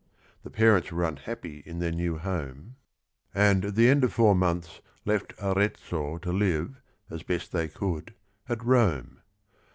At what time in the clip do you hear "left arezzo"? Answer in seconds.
5.05-6.17